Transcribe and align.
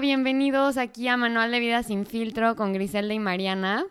Bienvenidos 0.00 0.78
aquí 0.78 1.06
a 1.08 1.18
Manual 1.18 1.50
de 1.50 1.60
Vida 1.60 1.82
sin 1.82 2.06
filtro 2.06 2.56
con 2.56 2.72
Griselda 2.72 3.12
y 3.12 3.18
Mariana. 3.18 3.84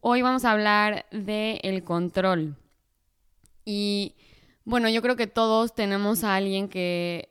Hoy 0.00 0.22
vamos 0.22 0.44
a 0.44 0.52
hablar 0.52 1.04
de 1.10 1.60
el 1.62 1.84
control. 1.84 2.56
Y 3.64 4.14
bueno, 4.64 4.88
yo 4.88 5.02
creo 5.02 5.16
que 5.16 5.26
todos 5.26 5.74
tenemos 5.74 6.24
a 6.24 6.34
alguien 6.34 6.68
que 6.68 7.28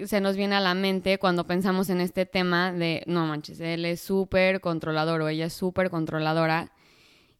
se 0.00 0.20
nos 0.20 0.36
viene 0.36 0.56
a 0.56 0.60
la 0.60 0.74
mente 0.74 1.18
cuando 1.18 1.46
pensamos 1.46 1.90
en 1.90 2.00
este 2.00 2.26
tema 2.26 2.72
de, 2.72 3.04
no 3.06 3.24
manches, 3.24 3.60
él 3.60 3.84
es 3.84 4.00
súper 4.00 4.60
controlador 4.60 5.22
o 5.22 5.28
ella 5.28 5.46
es 5.46 5.54
súper 5.54 5.90
controladora. 5.90 6.72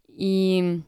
Y 0.08 0.84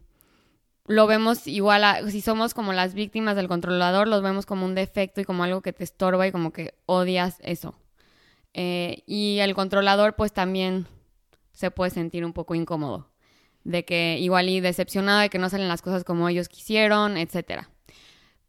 lo 0.87 1.07
vemos 1.09 1.49
igual, 1.49 1.85
a, 1.85 2.11
si 2.11 2.21
somos 2.21 2.55
como 2.55 2.73
las 2.73 2.95
víctimas 2.95 3.35
del 3.35 3.49
controlador, 3.49 4.07
los 4.07 4.23
vemos 4.23 4.47
como 4.47 4.65
un 4.65 4.77
defecto 4.77 5.21
y 5.21 5.25
como 5.25 5.43
algo 5.43 5.63
que 5.63 5.73
te 5.73 5.83
estorba 5.83 6.29
y 6.29 6.33
como 6.33 6.53
que 6.53 6.75
odias 6.87 7.39
eso. 7.43 7.75
Eh, 8.55 9.03
y 9.07 9.41
el 9.41 9.55
controlador 9.55 10.15
pues 10.15 10.33
también 10.33 10.87
se 11.53 11.71
puede 11.73 11.91
sentir 11.91 12.25
un 12.25 12.33
poco 12.33 12.55
incómodo, 12.55 13.11
de 13.65 13.85
que 13.85 14.17
igual 14.21 14.49
y 14.49 14.61
decepcionado 14.61 15.21
de 15.21 15.29
que 15.29 15.39
no 15.39 15.51
salen 15.51 15.69
las 15.69 15.83
cosas 15.83 16.05
como 16.05 16.29
ellos 16.29 16.49
quisieron, 16.49 17.17
etcétera. 17.17 17.69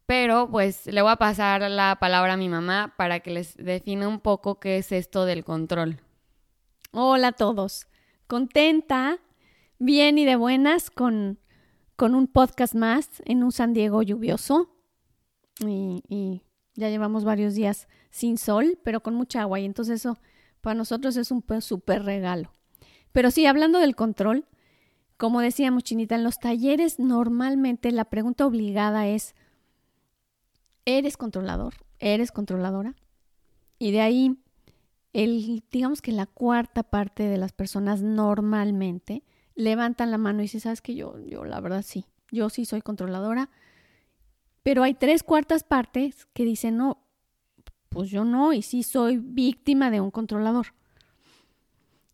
Pero 0.06 0.48
pues 0.48 0.86
le 0.86 1.02
voy 1.02 1.10
a 1.10 1.16
pasar 1.16 1.68
la 1.68 1.96
palabra 2.00 2.34
a 2.34 2.36
mi 2.36 2.48
mamá 2.48 2.94
para 2.96 3.18
que 3.20 3.32
les 3.32 3.56
define 3.56 4.06
un 4.06 4.20
poco 4.20 4.60
qué 4.60 4.78
es 4.78 4.92
esto 4.92 5.24
del 5.24 5.44
control. 5.44 6.00
Hola 6.92 7.28
a 7.28 7.32
todos. 7.32 7.88
Contenta, 8.28 9.18
bien 9.78 10.18
y 10.18 10.24
de 10.24 10.36
buenas 10.36 10.90
con, 10.90 11.40
con 11.96 12.14
un 12.14 12.28
podcast 12.28 12.74
más 12.74 13.22
en 13.24 13.42
un 13.42 13.50
San 13.50 13.72
Diego 13.72 14.02
lluvioso. 14.02 14.70
Y 15.58 16.42
ya 16.74 16.88
llevamos 16.88 17.24
varios 17.24 17.54
días 17.54 17.88
sin 18.16 18.38
sol, 18.38 18.78
pero 18.82 19.02
con 19.02 19.14
mucha 19.14 19.42
agua. 19.42 19.60
Y 19.60 19.66
entonces 19.66 20.00
eso 20.00 20.18
para 20.62 20.74
nosotros 20.74 21.16
es 21.18 21.30
un 21.30 21.44
súper 21.60 22.02
regalo. 22.02 22.50
Pero 23.12 23.30
sí, 23.30 23.44
hablando 23.44 23.78
del 23.78 23.94
control, 23.94 24.46
como 25.18 25.40
decíamos, 25.40 25.84
Chinita, 25.84 26.14
en 26.14 26.24
los 26.24 26.38
talleres 26.38 26.98
normalmente 26.98 27.92
la 27.92 28.06
pregunta 28.06 28.46
obligada 28.46 29.06
es, 29.06 29.34
¿eres 30.86 31.18
controlador? 31.18 31.74
¿Eres 31.98 32.32
controladora? 32.32 32.94
Y 33.78 33.90
de 33.90 34.00
ahí, 34.00 34.38
el, 35.12 35.62
digamos 35.70 36.00
que 36.00 36.12
la 36.12 36.24
cuarta 36.24 36.84
parte 36.84 37.24
de 37.24 37.36
las 37.36 37.52
personas 37.52 38.00
normalmente 38.00 39.24
levantan 39.54 40.10
la 40.10 40.18
mano 40.18 40.40
y 40.40 40.44
dicen, 40.44 40.60
¿sabes 40.62 40.80
que 40.80 40.94
Yo, 40.94 41.18
yo 41.20 41.44
la 41.44 41.60
verdad 41.60 41.82
sí, 41.82 42.06
yo 42.30 42.48
sí 42.48 42.64
soy 42.64 42.80
controladora 42.80 43.50
pero 44.66 44.82
hay 44.82 44.94
tres 44.94 45.22
cuartas 45.22 45.62
partes 45.62 46.26
que 46.32 46.44
dicen, 46.44 46.76
no, 46.76 47.05
pues 47.88 48.10
yo 48.10 48.24
no, 48.24 48.52
y 48.52 48.62
sí 48.62 48.82
soy 48.82 49.18
víctima 49.18 49.90
de 49.90 50.00
un 50.00 50.10
controlador. 50.10 50.74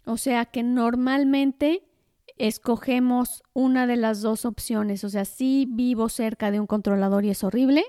O 0.05 0.17
sea 0.17 0.47
que 0.47 0.63
normalmente 0.63 1.85
escogemos 2.37 3.43
una 3.53 3.87
de 3.87 3.97
las 3.97 4.21
dos 4.23 4.45
opciones. 4.45 5.05
O 5.05 5.09
sea, 5.09 5.25
sí 5.25 5.67
vivo 5.69 6.09
cerca 6.09 6.51
de 6.51 6.61
un 6.61 6.67
controlador 6.67 7.25
y 7.25 7.31
es 7.31 7.45
horrible, 7.45 7.85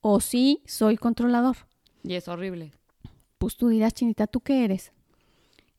o 0.00 0.20
sí 0.20 0.62
soy 0.66 0.96
controlador. 0.96 1.56
Y 2.02 2.14
es 2.14 2.28
horrible. 2.28 2.72
Pues 3.38 3.56
tú 3.56 3.68
dirás, 3.68 3.94
Chinita, 3.94 4.26
¿tú 4.26 4.40
qué 4.40 4.64
eres? 4.64 4.92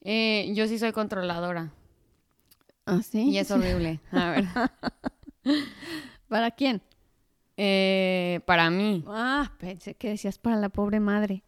Eh, 0.01 0.51
yo 0.55 0.67
sí 0.67 0.77
soy 0.77 0.91
controladora. 0.91 1.71
¿Ah, 2.85 3.01
sí? 3.01 3.29
Y 3.29 3.37
es 3.37 3.49
horrible. 3.49 3.99
A 4.11 4.29
ver. 4.31 4.45
¿Para 6.27 6.51
quién? 6.51 6.81
Eh, 7.57 8.41
para 8.45 8.69
mí. 8.69 9.03
Ah, 9.07 9.51
pensé 9.57 9.95
que 9.95 10.09
decías 10.09 10.37
para 10.37 10.57
la 10.57 10.69
pobre 10.69 10.99
madre. 10.99 11.43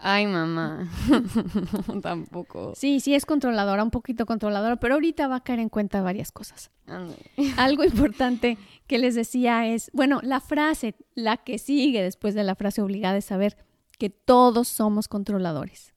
Ay, 0.00 0.26
mamá. 0.26 0.88
Tampoco. 2.02 2.72
Sí, 2.76 3.00
sí 3.00 3.14
es 3.14 3.26
controladora, 3.26 3.82
un 3.82 3.90
poquito 3.90 4.26
controladora, 4.26 4.76
pero 4.76 4.94
ahorita 4.94 5.26
va 5.26 5.36
a 5.36 5.42
caer 5.42 5.58
en 5.58 5.68
cuenta 5.68 6.02
varias 6.02 6.30
cosas. 6.30 6.70
Algo 7.56 7.82
importante 7.82 8.58
que 8.86 8.98
les 8.98 9.16
decía 9.16 9.66
es, 9.66 9.90
bueno, 9.92 10.20
la 10.22 10.40
frase, 10.40 10.94
la 11.14 11.36
que 11.36 11.58
sigue 11.58 12.00
después 12.02 12.34
de 12.34 12.44
la 12.44 12.54
frase 12.54 12.80
obligada 12.80 13.18
es 13.18 13.24
saber 13.24 13.56
que 13.98 14.08
todos 14.08 14.68
somos 14.68 15.08
controladores. 15.08 15.92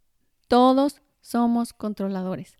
Todos 0.48 1.02
somos 1.22 1.72
controladores. 1.74 2.58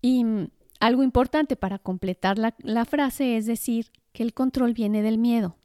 Y 0.00 0.24
mm, 0.24 0.48
algo 0.80 1.02
importante 1.02 1.54
para 1.54 1.78
completar 1.78 2.38
la, 2.38 2.54
la 2.62 2.86
frase 2.86 3.36
es 3.36 3.44
decir 3.44 3.92
que 4.12 4.22
el 4.22 4.34
control 4.34 4.74
viene 4.74 5.02
del 5.02 5.18
miedo. 5.18 5.56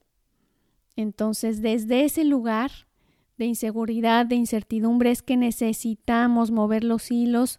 Entonces, 0.96 1.62
desde 1.62 2.04
ese 2.04 2.24
lugar 2.24 2.70
de 3.36 3.46
inseguridad, 3.46 4.26
de 4.26 4.34
incertidumbre, 4.34 5.10
es 5.10 5.22
que 5.22 5.36
necesitamos 5.36 6.50
mover 6.50 6.82
los 6.82 7.10
hilos 7.10 7.58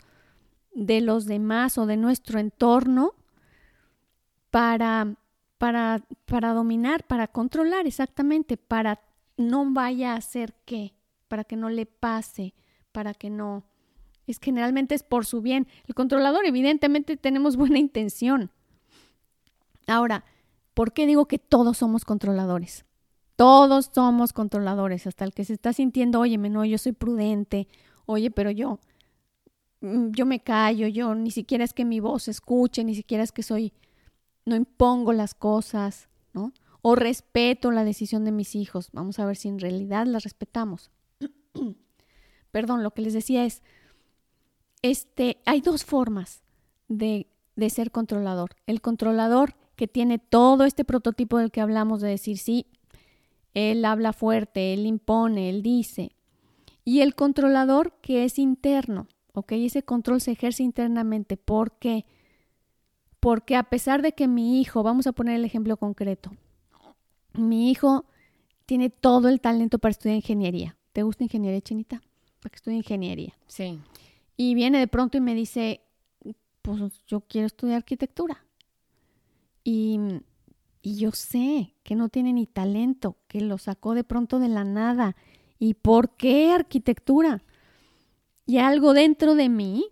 de 0.73 1.01
los 1.01 1.25
demás 1.25 1.77
o 1.77 1.85
de 1.85 1.97
nuestro 1.97 2.39
entorno 2.39 3.13
para, 4.51 5.15
para, 5.57 6.03
para 6.25 6.53
dominar, 6.53 7.05
para 7.07 7.27
controlar 7.27 7.87
exactamente, 7.87 8.57
para 8.57 9.01
no 9.37 9.71
vaya 9.71 10.13
a 10.13 10.17
hacer 10.17 10.53
qué, 10.65 10.93
para 11.27 11.43
que 11.43 11.55
no 11.55 11.69
le 11.69 11.85
pase, 11.85 12.53
para 12.91 13.13
que 13.13 13.29
no... 13.29 13.63
Es 14.27 14.37
generalmente 14.39 14.93
es 14.93 15.01
por 15.01 15.25
su 15.25 15.41
bien. 15.41 15.67
El 15.87 15.95
controlador, 15.95 16.45
evidentemente, 16.45 17.17
tenemos 17.17 17.55
buena 17.55 17.79
intención. 17.79 18.51
Ahora, 19.87 20.23
¿Por 20.73 20.93
qué 20.93 21.05
digo 21.05 21.27
que 21.27 21.39
todos 21.39 21.77
somos 21.77 22.05
controladores? 22.05 22.85
Todos 23.35 23.89
somos 23.93 24.33
controladores, 24.33 25.07
hasta 25.07 25.23
el 25.23 25.33
que 25.33 25.45
se 25.45 25.53
está 25.53 25.71
sintiendo, 25.71 26.19
oye, 26.19 26.37
no, 26.37 26.65
yo 26.65 26.77
soy 26.77 26.91
prudente, 26.91 27.69
oye, 28.05 28.31
pero 28.31 28.51
yo, 28.51 28.79
mm, 29.79 30.09
yo 30.11 30.25
me 30.25 30.41
callo, 30.41 30.87
yo 30.87 31.15
ni 31.15 31.31
siquiera 31.31 31.63
es 31.63 31.73
que 31.73 31.85
mi 31.85 32.01
voz 32.01 32.23
se 32.23 32.31
escuche, 32.31 32.83
ni 32.83 32.95
siquiera 32.95 33.23
es 33.23 33.31
que 33.31 33.43
soy, 33.43 33.71
no 34.45 34.55
impongo 34.55 35.13
las 35.13 35.35
cosas, 35.35 36.09
¿no? 36.33 36.51
O 36.81 36.95
respeto 36.95 37.71
la 37.71 37.83
decisión 37.83 38.25
de 38.25 38.31
mis 38.31 38.55
hijos. 38.55 38.89
Vamos 38.91 39.19
a 39.19 39.25
ver 39.25 39.37
si 39.37 39.47
en 39.47 39.59
realidad 39.59 40.05
la 40.05 40.19
respetamos. 40.19 40.91
Perdón, 42.51 42.83
lo 42.83 42.91
que 42.91 43.03
les 43.03 43.13
decía 43.13 43.45
es, 43.45 43.61
este, 44.81 45.37
hay 45.45 45.61
dos 45.61 45.85
formas 45.85 46.41
de, 46.87 47.27
de 47.55 47.69
ser 47.69 47.91
controlador. 47.91 48.51
El 48.65 48.81
controlador 48.81 49.55
que 49.79 49.87
tiene 49.87 50.19
todo 50.19 50.65
este 50.65 50.83
prototipo 50.83 51.37
del 51.37 51.51
que 51.51 51.61
hablamos 51.61 52.01
de 52.01 52.09
decir, 52.09 52.37
sí, 52.37 52.65
él 53.53 53.85
habla 53.85 54.11
fuerte, 54.11 54.73
él 54.73 54.85
impone, 54.85 55.49
él 55.49 55.63
dice. 55.63 56.11
Y 56.83 56.99
el 56.99 57.15
controlador 57.15 57.93
que 58.01 58.25
es 58.25 58.39
interno, 58.39 59.07
¿ok? 59.31 59.53
Ese 59.53 59.83
control 59.83 60.19
se 60.19 60.33
ejerce 60.33 60.63
internamente. 60.63 61.37
¿Por 61.37 61.79
qué? 61.79 62.05
Porque 63.21 63.55
a 63.55 63.63
pesar 63.63 64.01
de 64.01 64.11
que 64.11 64.27
mi 64.27 64.59
hijo, 64.59 64.83
vamos 64.83 65.07
a 65.07 65.13
poner 65.13 65.37
el 65.37 65.45
ejemplo 65.45 65.77
concreto, 65.77 66.31
mi 67.31 67.71
hijo 67.71 68.03
tiene 68.65 68.89
todo 68.89 69.29
el 69.29 69.39
talento 69.39 69.79
para 69.79 69.91
estudiar 69.91 70.17
ingeniería. 70.17 70.75
¿Te 70.91 71.03
gusta 71.03 71.23
ingeniería, 71.23 71.61
Chinita? 71.61 72.01
Para 72.41 72.49
que 72.49 72.57
estudie 72.57 72.75
ingeniería. 72.75 73.33
Sí. 73.47 73.79
Y 74.35 74.55
viene 74.55 74.77
de 74.77 74.89
pronto 74.89 75.15
y 75.15 75.21
me 75.21 75.35
dice, 75.35 75.79
pues 76.63 76.81
yo 77.07 77.21
quiero 77.21 77.47
estudiar 77.47 77.77
arquitectura. 77.77 78.43
Y, 79.69 79.99
yo 80.81 81.11
sé 81.11 81.75
que 81.83 81.93
no 81.93 82.09
tiene 82.09 82.33
ni 82.33 82.47
talento, 82.47 83.17
que 83.27 83.41
lo 83.41 83.59
sacó 83.59 83.93
de 83.93 84.03
pronto 84.03 84.39
de 84.39 84.47
la 84.47 84.63
nada. 84.63 85.15
¿Y 85.59 85.75
por 85.75 86.15
qué 86.15 86.51
arquitectura? 86.51 87.43
Y 88.47 88.57
algo 88.57 88.93
dentro 88.93 89.35
de 89.35 89.49
mí, 89.49 89.85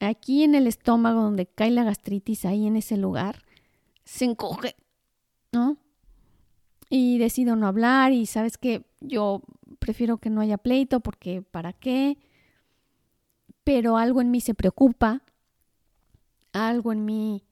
aquí 0.00 0.42
en 0.42 0.56
el 0.56 0.66
estómago 0.66 1.22
donde 1.22 1.46
cae 1.46 1.70
la 1.70 1.84
gastritis, 1.84 2.44
ahí 2.44 2.66
en 2.66 2.74
ese 2.74 2.96
lugar, 2.96 3.44
se 4.02 4.24
encoge, 4.24 4.74
¿no? 5.52 5.76
Y 6.88 7.18
decido 7.18 7.54
no 7.54 7.68
hablar 7.68 8.12
y 8.12 8.26
sabes 8.26 8.58
que 8.58 8.84
yo 9.00 9.42
prefiero 9.78 10.18
que 10.18 10.30
no 10.30 10.40
haya 10.40 10.58
pleito 10.58 10.98
porque 10.98 11.42
¿para 11.42 11.72
qué? 11.72 12.18
Pero 13.62 13.96
algo 13.96 14.20
en 14.20 14.32
mí 14.32 14.40
se 14.40 14.54
preocupa, 14.54 15.22
algo 16.52 16.92
en 16.92 17.04
mí 17.04 17.44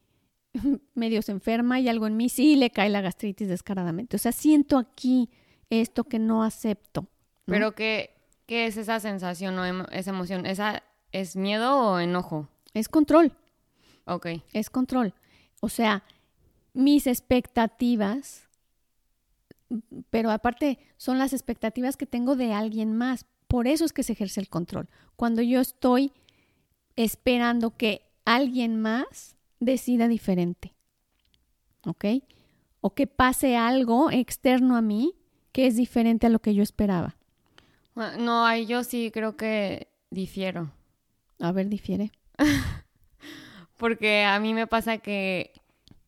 medio 0.95 1.23
se 1.23 1.33
enferma 1.33 1.81
y 1.81 1.89
algo 1.89 2.07
en 2.07 2.17
mí 2.17 2.29
sí 2.29 2.57
le 2.57 2.71
cae 2.71 2.89
la 2.89 3.01
gastritis 3.01 3.49
descaradamente. 3.49 4.17
O 4.17 4.19
sea, 4.19 4.33
siento 4.33 4.79
aquí 4.79 5.31
esto 5.71 6.05
que 6.05 6.19
no 6.19 6.43
acepto. 6.43 7.07
Pero 7.45 7.75
¿qué, 7.75 8.15
¿qué 8.47 8.67
es 8.67 8.77
esa 8.77 9.01
sensación 9.01 9.59
o 9.59 9.87
esa 9.91 10.11
emoción? 10.11 10.47
¿Esa 10.47 10.83
es 11.13 11.37
miedo 11.37 11.77
o 11.79 11.99
enojo? 11.99 12.49
Es 12.75 12.89
control. 12.89 13.33
Ok. 14.05 14.27
Es 14.53 14.71
control. 14.71 15.15
O 15.61 15.69
sea, 15.69 16.03
mis 16.73 17.07
expectativas, 17.07 18.49
pero 20.11 20.31
aparte 20.31 20.79
son 20.97 21.19
las 21.19 21.33
expectativas 21.33 21.97
que 21.97 22.07
tengo 22.07 22.37
de 22.37 22.53
alguien 22.53 22.97
más. 22.97 23.27
Por 23.47 23.67
eso 23.67 23.85
es 23.85 23.93
que 23.93 24.03
se 24.03 24.13
ejerce 24.13 24.41
el 24.41 24.49
control. 24.49 24.89
Cuando 25.17 25.43
yo 25.43 25.61
estoy 25.61 26.13
esperando 26.97 27.77
que 27.77 28.03
alguien 28.25 28.81
más 28.81 29.38
decida 29.61 30.09
diferente. 30.09 30.75
¿Ok? 31.87 32.05
O 32.81 32.95
que 32.95 33.07
pase 33.07 33.57
algo 33.57 34.11
externo 34.11 34.77
a 34.77 34.83
mí 34.83 35.15
que 35.53 35.67
es 35.67 35.77
diferente 35.77 36.27
a 36.27 36.31
lo 36.31 36.41
que 36.41 36.55
yo 36.55 36.63
esperaba. 36.63 37.17
No, 37.95 38.55
yo 38.57 38.85
sí 38.85 39.11
creo 39.13 39.37
que 39.37 39.89
difiero. 40.11 40.71
A 41.41 41.51
ver, 41.53 41.69
difiere. 41.69 42.13
Porque 43.77 44.25
a 44.25 44.39
mí 44.39 44.55
me 44.55 44.67
pasa 44.67 44.99
que, 44.99 45.53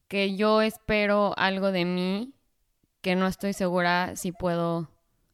que 0.07 0.37
yo 0.37 0.63
espero 0.63 1.37
algo 1.37 1.73
de 1.73 1.85
mí 1.85 2.35
que 3.01 3.17
no 3.17 3.27
estoy 3.27 3.53
segura 3.53 4.15
si 4.17 4.31
puedo 4.33 4.91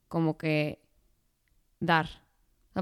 como 0.08 0.38
que 0.38 0.78
dar. 1.80 2.08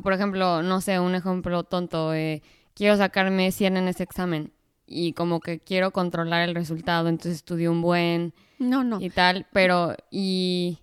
por 0.03 0.13
ejemplo, 0.13 0.63
no 0.63 0.81
sé, 0.81 1.01
un 1.01 1.15
ejemplo 1.15 1.65
tonto, 1.65 2.15
eh, 2.15 2.43
quiero 2.75 2.97
sacarme 2.97 3.51
100 3.51 3.77
en 3.77 3.89
ese 3.89 4.03
examen 4.03 4.53
y 4.87 5.13
como 5.13 5.41
que 5.41 5.61
quiero 5.61 5.93
controlar 5.93 6.49
el 6.49 6.55
resultado, 6.55 7.09
entonces 7.09 7.37
estudio 7.37 7.73
un 7.73 7.83
buen 7.83 8.35
no, 8.59 8.85
no. 8.85 9.01
y 9.01 9.11
tal, 9.11 9.47
pero 9.53 9.95
y, 10.11 10.79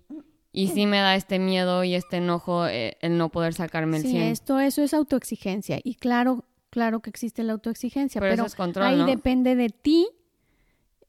y 0.52 0.68
sí 0.68 0.86
me 0.86 0.98
da 0.98 1.14
este 1.14 1.38
miedo 1.38 1.84
y 1.84 1.94
este 1.94 2.16
enojo 2.16 2.66
eh, 2.66 2.96
el 3.00 3.16
no 3.16 3.30
poder 3.30 3.54
sacarme 3.54 3.98
el 3.98 4.02
sí, 4.02 4.16
esto 4.18 4.60
eso 4.60 4.82
es 4.82 4.94
autoexigencia 4.94 5.78
y 5.82 5.94
claro, 5.94 6.44
claro 6.70 7.00
que 7.00 7.10
existe 7.10 7.42
la 7.42 7.52
autoexigencia, 7.52 8.20
pero, 8.20 8.46
ahí 8.76 9.04
depende 9.04 9.54
de 9.54 9.68
ti 9.68 10.08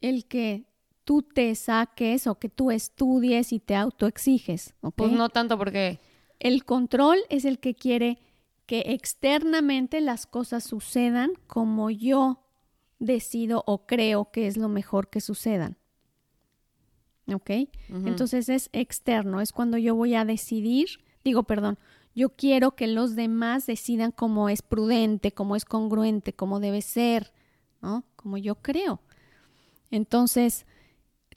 el 0.01 0.25
que 0.25 0.65
tú 1.03 1.21
te 1.21 1.53
saques 1.55 2.27
o 2.27 2.35
que 2.35 2.49
tú 2.49 2.71
estudies 2.71 3.51
y 3.53 3.59
te 3.59 3.75
autoexiges, 3.75 4.73
Pues 4.95 5.11
no 5.11 5.29
tanto 5.29 5.57
porque 5.57 5.99
el 6.39 6.65
control 6.65 7.19
es 7.29 7.45
el 7.45 7.59
que 7.59 7.73
quiere 7.73 8.19
que 8.65 8.79
externamente 8.87 9.99
las 10.01 10.25
cosas 10.25 10.63
sucedan 10.63 11.33
como 11.47 11.89
yo 11.89 12.42
decido 13.05 13.63
o 13.67 13.85
creo 13.85 14.31
que 14.31 14.47
es 14.47 14.57
lo 14.57 14.69
mejor 14.69 15.09
que 15.09 15.21
sucedan. 15.21 15.77
¿Ok? 17.33 17.51
Entonces 17.89 18.49
es 18.49 18.69
externo, 18.73 19.39
es 19.39 19.53
cuando 19.53 19.77
yo 19.77 19.95
voy 19.95 20.15
a 20.15 20.25
decidir, 20.25 20.99
digo, 21.23 21.43
perdón, 21.43 21.77
yo 22.15 22.29
quiero 22.29 22.75
que 22.75 22.87
los 22.87 23.15
demás 23.15 23.65
decidan 23.65 24.11
cómo 24.11 24.49
es 24.49 24.61
prudente, 24.61 25.31
cómo 25.31 25.55
es 25.55 25.65
congruente, 25.65 26.33
cómo 26.33 26.59
debe 26.59 26.81
ser, 26.81 27.31
¿no? 27.81 28.03
Como 28.15 28.37
yo 28.37 28.55
creo. 28.55 29.01
Entonces, 29.89 30.65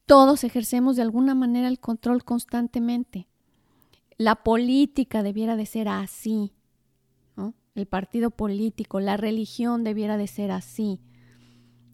todos 0.06 0.44
ejercemos 0.44 0.96
de 0.96 1.02
alguna 1.02 1.34
manera 1.34 1.68
el 1.68 1.78
control 1.78 2.24
constantemente. 2.24 3.26
La 4.18 4.36
política 4.36 5.22
debiera 5.22 5.56
de 5.56 5.66
ser 5.66 5.88
así, 5.88 6.52
¿no? 7.36 7.54
El 7.74 7.86
partido 7.86 8.30
político, 8.30 9.00
la 9.00 9.16
religión 9.16 9.84
debiera 9.84 10.16
de 10.16 10.26
ser 10.26 10.50
así. 10.50 11.00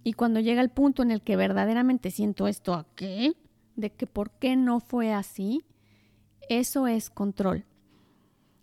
Y 0.05 0.15
cuando 0.15 0.41
llega 0.41 0.61
el 0.61 0.71
punto 0.71 1.03
en 1.03 1.11
el 1.11 1.23
que 1.23 1.37
verdaderamente 1.37 2.11
siento 2.11 2.49
esto 2.49 2.75
aquí, 2.75 3.37
de 3.77 3.91
que 3.91 4.07
por 4.07 4.31
qué 4.33 4.57
no 4.57 4.81
fue 4.81 5.13
así, 5.13 5.63
eso 6.49 6.87
es 6.87 7.11
control. 7.11 7.65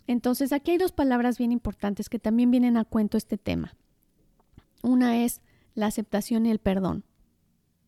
Entonces, 0.08 0.52
aquí 0.52 0.72
hay 0.72 0.78
dos 0.78 0.92
palabras 0.92 1.38
bien 1.38 1.52
importantes 1.52 2.10
que 2.10 2.20
también 2.20 2.52
vienen 2.52 2.78
a 2.78 2.86
cuento 2.86 3.18
este 3.18 3.38
tema. 3.38 3.76
Una 4.82 5.24
es 5.24 5.42
la 5.76 5.86
aceptación 5.86 6.46
y 6.46 6.52
el 6.52 6.60
perdón. 6.60 7.04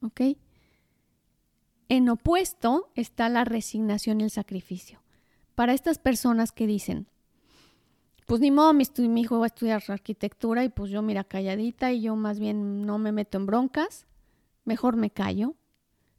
¿Ok? 0.01 0.21
En 1.89 2.09
opuesto 2.09 2.91
está 2.95 3.27
la 3.27 3.43
resignación 3.43 4.21
y 4.21 4.25
el 4.25 4.31
sacrificio. 4.31 5.01
Para 5.55 5.73
estas 5.73 5.97
personas 5.97 6.51
que 6.51 6.67
dicen, 6.67 7.07
pues 8.25 8.41
ni 8.41 8.51
modo, 8.51 8.73
mi, 8.73 8.85
hijo 9.21 9.39
va 9.39 9.45
a 9.45 9.47
estudiar 9.47 9.83
arquitectura 9.87 10.63
y 10.63 10.69
pues 10.69 10.91
yo 10.91 11.01
mira 11.01 11.23
calladita 11.23 11.91
y 11.91 12.01
yo 12.01 12.15
más 12.15 12.39
bien 12.39 12.85
no 12.85 12.97
me 12.97 13.11
meto 13.11 13.37
en 13.37 13.45
broncas, 13.45 14.05
mejor 14.63 14.95
me 14.95 15.09
callo, 15.09 15.55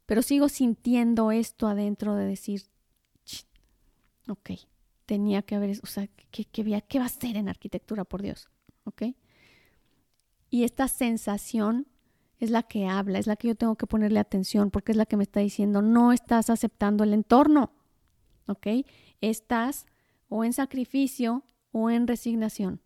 pero 0.05 0.21
sigo 0.21 0.49
sintiendo 0.49 1.31
esto 1.31 1.67
adentro 1.67 2.15
de 2.15 2.25
decir, 2.25 2.63
ok, 4.27 4.51
tenía 5.05 5.41
que 5.41 5.55
haber, 5.55 5.79
o 5.81 5.87
sea, 5.87 6.07
¿qué, 6.31 6.45
qué, 6.45 6.63
va 6.63 7.03
a 7.03 7.07
hacer 7.07 7.37
en 7.37 7.49
arquitectura, 7.49 8.03
por 8.03 8.21
Dios? 8.21 8.49
¿Ok? 8.83 9.03
Y 10.49 10.63
esta 10.63 10.87
sensación 10.87 11.87
es 12.39 12.51
la 12.51 12.63
que 12.63 12.87
habla, 12.87 13.19
es 13.19 13.27
la 13.27 13.35
que 13.35 13.47
yo 13.47 13.55
tengo 13.55 13.75
que 13.75 13.87
ponerle 13.87 14.19
atención 14.19 14.69
porque 14.69 14.91
es 14.91 14.97
la 14.97 15.05
que 15.05 15.17
me 15.17 15.23
está 15.23 15.39
diciendo, 15.39 15.81
no 15.81 16.11
estás 16.11 16.49
aceptando 16.49 17.03
el 17.03 17.13
entorno, 17.13 17.71
¿ok? 18.47 18.67
Estás 19.21 19.85
o 20.29 20.43
en 20.43 20.53
sacrificio 20.53 21.43
o 21.73 21.89
en 21.89 22.07
resignación. 22.07 22.79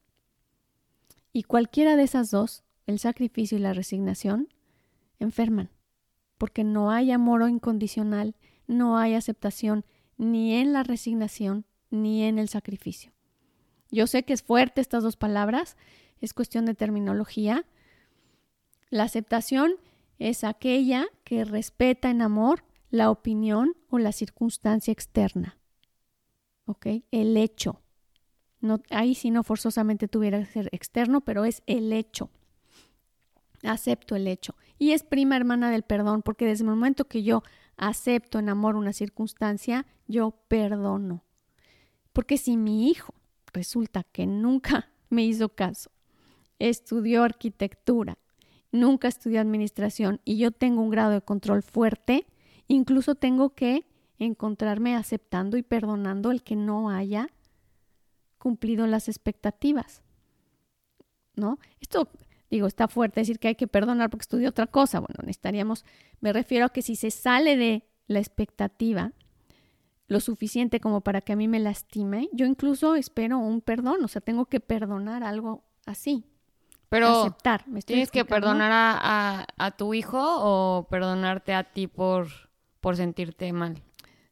Y 1.32 1.44
cualquiera 1.44 1.96
de 1.96 2.04
esas 2.04 2.32
dos, 2.32 2.64
el 2.88 2.98
sacrificio 2.98 3.60
y 3.60 3.62
la 3.62 3.74
resignación, 3.74 4.48
enferman, 5.20 5.70
porque 6.40 6.64
no 6.64 6.90
hay 6.90 7.12
amor 7.12 7.48
incondicional, 7.48 8.36
no 8.66 8.98
hay 8.98 9.14
aceptación 9.14 9.86
ni 10.18 10.56
en 10.56 10.74
la 10.74 10.82
resignación 10.82 11.66
ni 11.92 12.24
en 12.24 12.40
el 12.40 12.50
sacrificio. 12.50 13.12
Yo 13.92 14.08
sé 14.08 14.24
que 14.24 14.34
es 14.34 14.42
fuerte 14.42 14.82
estas 14.82 15.04
dos 15.04 15.16
palabras, 15.16 15.78
es 16.20 16.34
cuestión 16.34 16.66
de 16.66 16.74
terminología. 16.74 17.66
La 18.90 19.04
aceptación 19.04 19.74
es 20.18 20.44
aquella 20.44 21.08
que 21.24 21.46
respeta 21.46 22.10
en 22.10 22.22
amor 22.22 22.64
la 22.90 23.12
opinión 23.12 23.76
o 23.90 24.00
la 24.00 24.12
circunstancia 24.12 24.92
externa. 24.92 25.58
¿Ok? 26.66 26.88
El 27.12 27.38
hecho. 27.38 27.82
Ahí 28.90 29.16
sí 29.16 29.32
no 29.32 29.44
forzosamente 29.44 30.08
tuviera 30.08 30.40
que 30.40 30.46
ser 30.46 30.70
externo, 30.72 31.22
pero 31.22 31.46
es 31.46 31.62
el 31.68 31.94
hecho. 31.94 32.30
Acepto 33.64 34.16
el 34.16 34.28
hecho. 34.28 34.56
Y 34.80 34.92
es 34.92 35.04
prima 35.04 35.36
hermana 35.36 35.72
del 35.72 35.84
perdón, 35.84 36.22
porque 36.22 36.46
desde 36.46 36.64
el 36.64 36.70
momento 36.70 37.06
que 37.06 37.24
yo 37.24 37.44
acepto 37.78 38.40
en 38.40 38.50
amor 38.50 38.76
una 38.76 38.94
circunstancia, 38.94 39.86
yo 40.08 40.32
perdono. 40.48 41.24
Porque 42.14 42.38
si 42.38 42.58
mi 42.58 42.90
hijo 42.90 43.14
resulta 43.54 44.04
que 44.04 44.26
nunca 44.26 44.90
me 45.10 45.24
hizo 45.24 45.50
caso, 45.50 45.92
estudió 46.60 47.24
arquitectura, 47.24 48.18
nunca 48.72 49.08
estudió 49.08 49.40
administración 49.40 50.20
y 50.26 50.38
yo 50.38 50.52
tengo 50.52 50.82
un 50.82 50.90
grado 50.90 51.12
de 51.12 51.22
control 51.22 51.62
fuerte, 51.62 52.26
incluso 52.68 53.16
tengo 53.16 53.52
que 53.52 53.86
encontrarme 54.20 54.96
aceptando 54.96 55.58
y 55.58 55.64
perdonando 55.64 56.32
el 56.32 56.42
que 56.42 56.56
no 56.56 56.90
haya 56.90 57.30
cumplido 58.48 58.88
las 58.88 59.10
expectativas. 59.10 60.04
¿No? 61.36 61.60
Esto, 61.82 62.10
digo, 62.50 62.66
está 62.66 62.88
fuerte 62.88 63.20
decir 63.20 63.40
que 63.40 63.50
hay 63.50 63.56
que 63.56 63.68
perdonar 63.68 64.10
porque 64.10 64.24
estudió 64.24 64.48
otra 64.48 64.68
cosa. 64.68 65.02
Bueno, 65.02 65.16
necesitaríamos, 65.24 65.84
me 66.22 66.32
refiero 66.32 66.66
a 66.66 66.70
que 66.70 66.82
si 66.82 66.96
se 66.96 67.12
sale 67.12 67.58
de 67.58 67.84
la 68.08 68.20
expectativa 68.20 69.12
lo 70.08 70.22
suficiente 70.22 70.80
como 70.80 71.02
para 71.02 71.20
que 71.20 71.34
a 71.34 71.36
mí 71.36 71.50
me 71.50 71.60
lastime, 71.60 72.30
yo 72.32 72.46
incluso 72.46 72.96
espero 72.96 73.38
un 73.38 73.60
perdón, 73.60 74.02
o 74.06 74.08
sea, 74.08 74.22
tengo 74.22 74.46
que 74.46 74.62
perdonar 74.62 75.26
algo 75.26 75.66
así. 75.86 76.24
Pero 76.88 77.20
aceptar. 77.20 77.66
¿Tienes 77.86 78.12
que 78.12 78.24
perdonar 78.24 78.72
a, 78.72 79.46
a, 79.58 79.72
tu 79.72 79.94
hijo 79.94 80.22
o 80.22 80.88
perdonarte 80.90 81.54
a 81.54 81.66
ti 81.66 81.88
por, 81.88 82.30
por 82.80 82.96
sentirte 82.96 83.52
mal? 83.52 83.84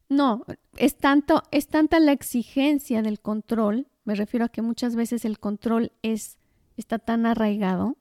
No, 0.07 0.45
es 0.77 0.97
tanto, 0.97 1.43
es 1.51 1.67
tanta 1.67 1.99
la 1.99 2.13
exigencia 2.13 3.01
del 3.01 3.19
control 3.19 3.87
me 4.05 4.15
refiero 4.15 4.45
a 4.45 4.49
que 4.49 4.61
muchas 4.61 4.95
veces 4.95 5.25
el 5.25 5.39
control 5.39 5.91
es, 6.03 6.37
está 6.77 6.99
tan 6.99 7.25
arraigado 7.25 7.97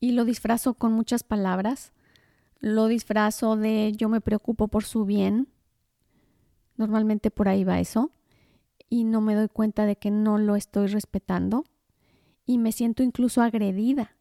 y 0.00 0.12
lo 0.12 0.24
disfrazo 0.24 0.74
con 0.74 0.92
muchas 0.92 1.22
palabras. 1.22 1.92
Lo 2.58 2.88
disfrazo 2.88 3.56
de 3.56 3.92
yo 3.96 4.08
me 4.08 4.20
preocupo 4.20 4.66
por 4.66 4.84
su 4.84 5.04
bien. 5.04 5.48
Normalmente 6.76 7.30
por 7.30 7.48
ahí 7.48 7.62
va 7.62 7.78
eso. 7.78 8.10
Y 8.88 9.04
no 9.04 9.20
me 9.20 9.36
doy 9.36 9.48
cuenta 9.48 9.86
de 9.86 9.96
que 9.96 10.10
no 10.10 10.38
lo 10.38 10.56
estoy 10.56 10.88
respetando. 10.88 11.64
Y 12.44 12.58
me 12.58 12.72
siento 12.72 13.04
incluso 13.04 13.42
agredida. 13.42 14.16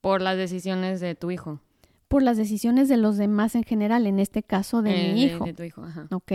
Por 0.00 0.22
las 0.22 0.38
decisiones 0.38 1.00
de 1.00 1.14
tu 1.14 1.30
hijo. 1.30 1.60
Por 2.08 2.22
las 2.22 2.38
decisiones 2.38 2.88
de 2.88 2.96
los 2.96 3.18
demás 3.18 3.54
en 3.54 3.64
general, 3.64 4.06
en 4.06 4.18
este 4.18 4.42
caso 4.42 4.80
de 4.80 4.90
mi 4.90 5.24
eh, 5.24 5.26
hijo. 5.26 5.44
De, 5.44 5.52
tu 5.52 5.62
hijo, 5.62 5.84
ajá. 5.84 6.08
¿Ok? 6.10 6.32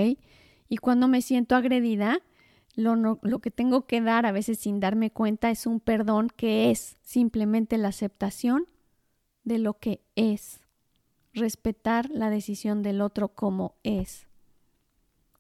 Y 0.69 0.77
cuando 0.77 1.07
me 1.07 1.21
siento 1.21 1.55
agredida, 1.55 2.19
lo, 2.75 2.95
lo, 2.95 3.39
que 3.39 3.51
tengo 3.51 3.87
que 3.87 4.01
dar 4.01 4.25
a 4.25 4.31
veces 4.31 4.59
sin 4.59 4.79
darme 4.79 5.09
cuenta 5.11 5.49
es 5.49 5.65
un 5.65 5.79
perdón 5.79 6.29
que 6.35 6.69
es 6.69 6.97
simplemente 7.01 7.77
la 7.77 7.87
aceptación 7.87 8.67
de 9.43 9.57
lo 9.57 9.79
que 9.79 10.01
es. 10.15 10.61
Respetar 11.33 12.09
la 12.09 12.29
decisión 12.29 12.83
del 12.83 13.01
otro 13.01 13.29
como 13.29 13.75
es. 13.83 14.27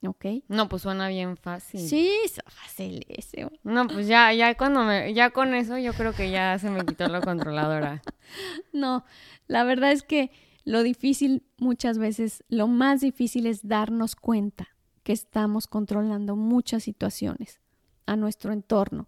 ¿Ok? 0.05 0.25
No, 0.47 0.69
pues 0.69 0.83
suena 0.83 1.07
bien 1.09 1.37
fácil. 1.37 1.79
Sí, 1.79 2.11
es 2.23 2.39
fácil 2.45 3.05
ese. 3.07 3.49
No, 3.63 3.87
pues 3.87 4.07
ya, 4.07 4.31
ya 4.33 4.55
cuando 4.55 4.83
me, 4.83 5.13
ya 5.13 5.31
con 5.31 5.53
eso 5.53 5.77
yo 5.77 5.93
creo 5.93 6.13
que 6.13 6.29
ya 6.31 6.57
se 6.59 6.69
me 6.69 6.85
quitó 6.85 7.07
la 7.07 7.21
controladora. 7.21 8.01
no, 8.73 9.03
la 9.47 9.63
verdad 9.63 9.91
es 9.91 10.03
que 10.03 10.31
lo 10.65 10.83
difícil 10.83 11.43
muchas 11.57 11.97
veces, 11.97 12.43
lo 12.47 12.67
más 12.67 13.01
difícil 13.01 13.47
es 13.47 13.67
darnos 13.67 14.15
cuenta 14.15 14.76
que 15.07 15.13
estamos 15.13 15.67
controlando 15.67 16.35
muchas 16.35 16.83
situaciones 16.83 17.61
a 18.07 18.17
nuestro 18.17 18.51
entorno. 18.51 19.05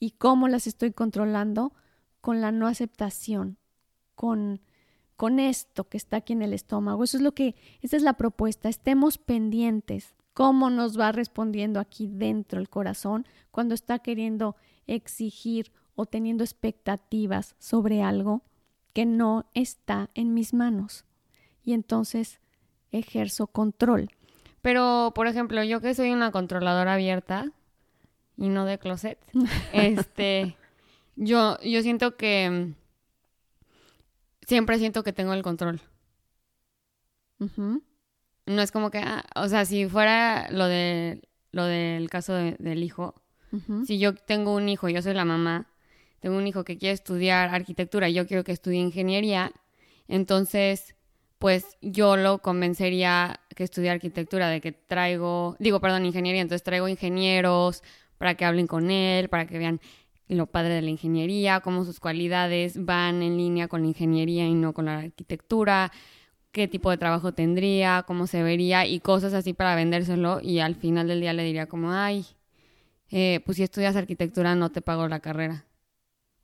¿Y 0.00 0.12
cómo 0.12 0.48
las 0.48 0.66
estoy 0.66 0.92
controlando? 0.92 1.74
Con 2.22 2.40
la 2.40 2.52
no 2.52 2.66
aceptación, 2.66 3.58
con, 4.14 4.62
con 5.14 5.38
esto 5.38 5.90
que 5.90 5.98
está 5.98 6.16
aquí 6.16 6.32
en 6.32 6.40
el 6.40 6.54
estómago. 6.54 7.04
Eso 7.04 7.18
es 7.18 7.22
lo 7.22 7.32
que, 7.32 7.54
esa 7.82 7.98
es 7.98 8.02
la 8.02 8.14
propuesta. 8.14 8.70
Estemos 8.70 9.18
pendientes 9.18 10.14
cómo 10.32 10.70
nos 10.70 10.98
va 10.98 11.12
respondiendo 11.12 11.80
aquí 11.80 12.06
dentro 12.06 12.58
el 12.58 12.70
corazón 12.70 13.26
cuando 13.50 13.74
está 13.74 13.98
queriendo 13.98 14.56
exigir 14.86 15.70
o 15.96 16.06
teniendo 16.06 16.44
expectativas 16.44 17.56
sobre 17.58 18.00
algo 18.00 18.40
que 18.94 19.04
no 19.04 19.50
está 19.52 20.08
en 20.14 20.32
mis 20.32 20.54
manos. 20.54 21.04
Y 21.62 21.74
entonces 21.74 22.40
ejerzo 22.90 23.48
control. 23.48 24.08
Pero, 24.66 25.12
por 25.14 25.28
ejemplo, 25.28 25.62
yo 25.62 25.80
que 25.80 25.94
soy 25.94 26.10
una 26.10 26.32
controladora 26.32 26.94
abierta 26.94 27.52
y 28.36 28.48
no 28.48 28.64
de 28.64 28.80
closet, 28.80 29.16
este, 29.72 30.56
yo, 31.14 31.56
yo 31.60 31.82
siento 31.82 32.16
que 32.16 32.72
siempre 34.44 34.80
siento 34.80 35.04
que 35.04 35.12
tengo 35.12 35.34
el 35.34 35.44
control. 35.44 35.80
No 37.38 38.60
es 38.60 38.72
como 38.72 38.90
que, 38.90 38.98
ah, 38.98 39.24
o 39.36 39.46
sea, 39.46 39.64
si 39.66 39.86
fuera 39.88 40.50
lo 40.50 40.66
de 40.66 41.22
lo 41.52 41.62
del 41.62 42.10
caso 42.10 42.34
del 42.34 42.82
hijo, 42.82 43.14
si 43.86 44.00
yo 44.00 44.16
tengo 44.16 44.52
un 44.52 44.68
hijo, 44.68 44.88
yo 44.88 45.00
soy 45.00 45.14
la 45.14 45.24
mamá, 45.24 45.68
tengo 46.18 46.36
un 46.36 46.46
hijo 46.48 46.64
que 46.64 46.76
quiere 46.76 46.94
estudiar 46.94 47.54
arquitectura 47.54 48.08
y 48.08 48.14
yo 48.14 48.26
quiero 48.26 48.42
que 48.42 48.50
estudie 48.50 48.80
ingeniería, 48.80 49.52
entonces, 50.08 50.95
pues 51.46 51.78
yo 51.80 52.16
lo 52.16 52.38
convencería 52.38 53.38
que 53.54 53.62
estudie 53.62 53.88
arquitectura, 53.88 54.48
de 54.48 54.60
que 54.60 54.72
traigo, 54.72 55.54
digo, 55.60 55.78
perdón, 55.78 56.04
ingeniería, 56.04 56.42
entonces 56.42 56.64
traigo 56.64 56.88
ingenieros 56.88 57.84
para 58.18 58.34
que 58.34 58.44
hablen 58.44 58.66
con 58.66 58.90
él, 58.90 59.28
para 59.28 59.46
que 59.46 59.56
vean 59.56 59.80
lo 60.26 60.48
padre 60.48 60.74
de 60.74 60.82
la 60.82 60.90
ingeniería, 60.90 61.60
cómo 61.60 61.84
sus 61.84 62.00
cualidades 62.00 62.84
van 62.84 63.22
en 63.22 63.36
línea 63.36 63.68
con 63.68 63.82
la 63.82 63.86
ingeniería 63.86 64.44
y 64.44 64.54
no 64.54 64.72
con 64.72 64.86
la 64.86 64.98
arquitectura, 64.98 65.92
qué 66.50 66.66
tipo 66.66 66.90
de 66.90 66.98
trabajo 66.98 67.30
tendría, 67.30 68.02
cómo 68.08 68.26
se 68.26 68.42
vería 68.42 68.84
y 68.84 68.98
cosas 68.98 69.32
así 69.32 69.52
para 69.52 69.76
vendérselo 69.76 70.40
y 70.42 70.58
al 70.58 70.74
final 70.74 71.06
del 71.06 71.20
día 71.20 71.32
le 71.32 71.44
diría 71.44 71.66
como, 71.66 71.92
ay, 71.92 72.26
eh, 73.12 73.40
pues 73.46 73.58
si 73.58 73.62
estudias 73.62 73.94
arquitectura 73.94 74.56
no 74.56 74.72
te 74.72 74.82
pago 74.82 75.06
la 75.06 75.20
carrera 75.20 75.64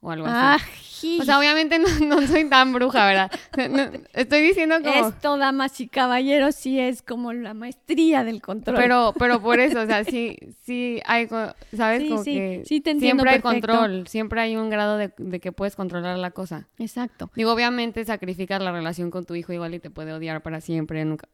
o 0.02 0.10
algo 0.10 0.26
así. 0.26 1.18
O 1.20 1.24
sea, 1.24 1.38
obviamente 1.38 1.78
no, 1.78 2.26
soy 2.26 2.48
tan 2.48 2.72
bruja, 2.72 3.06
¿verdad? 3.06 3.32
estoy 4.12 4.42
diciendo 4.42 4.76
como... 4.82 5.08
Esto, 5.08 5.38
damas 5.38 5.80
y 5.80 5.86
caballeros, 5.88 6.56
sí 6.56 6.78
es 6.78 7.02
como 7.02 7.32
la 7.32 7.54
maestría 7.54 8.24
del 8.24 8.42
control. 8.42 8.76
Pero, 8.76 9.14
pero 9.16 9.40
por 9.40 9.60
eso, 9.60 9.80
o 9.80 9.86
sea, 9.86 10.04
sí, 10.04 10.36
sí 10.62 11.00
hay, 11.06 11.28
¿sabes? 11.76 12.02
Sí, 12.02 12.18
sí, 12.24 12.62
sí 12.64 12.80
te 12.80 12.90
entiendo 12.90 13.22
Siempre 13.22 13.30
hay 13.30 13.40
control, 13.40 14.06
siempre 14.08 14.40
hay 14.40 14.56
un 14.56 14.70
grado 14.70 14.98
de, 14.98 15.40
que 15.40 15.52
puedes 15.52 15.76
controlar 15.76 16.18
la 16.18 16.32
cosa. 16.32 16.68
Exacto. 16.78 17.30
Digo, 17.36 17.52
obviamente 17.52 18.04
sacrificas 18.04 18.60
la 18.60 18.72
relación 18.72 19.10
con 19.10 19.24
tu 19.24 19.36
hijo 19.36 19.52
igual 19.52 19.74
y 19.74 19.78
te 19.78 19.90
puede 19.90 20.12
odiar 20.12 20.42
para 20.42 20.60
siempre, 20.60 21.04
nunca... 21.04 21.28